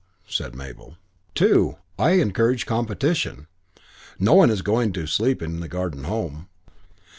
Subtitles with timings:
[0.27, 0.97] said Mabel.
[1.35, 1.75] "Two.
[1.99, 3.45] I encourage competition.
[4.17, 6.49] No one is going to sleep in the Garden Home."